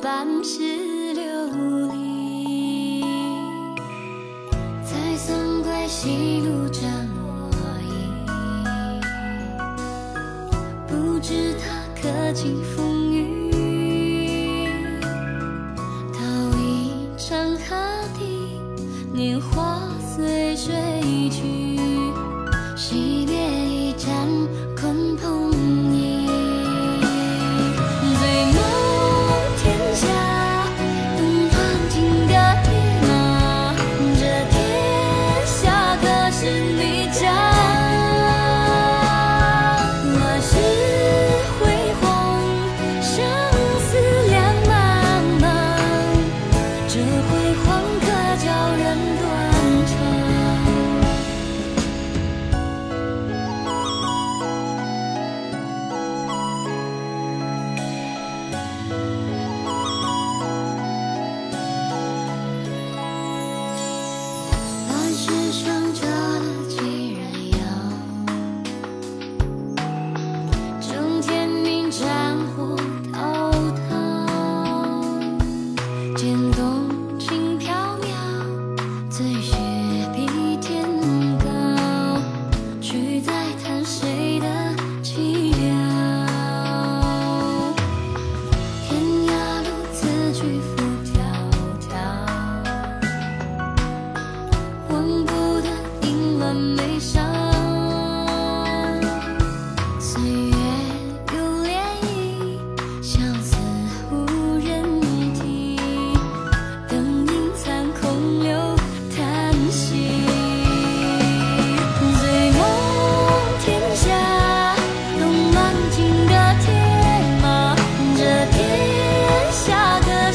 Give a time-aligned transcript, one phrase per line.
[0.00, 1.22] 半世流
[1.92, 3.02] 离，
[4.84, 6.40] 才算归西。
[6.40, 6.82] 路障
[7.16, 7.50] 我
[7.82, 7.92] 意，
[10.86, 11.64] 不知他
[12.00, 13.01] 可倾覆。
[65.94, 67.01] 折了几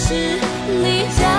[0.07, 0.13] 是
[0.69, 1.36] 你家